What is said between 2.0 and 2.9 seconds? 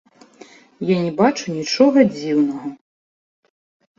дзіўнага.